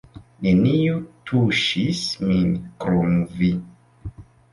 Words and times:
Neniu 0.45 0.95
tuŝis 1.31 2.01
min 2.29 2.47
krom 2.85 3.21
vi! 3.43 3.51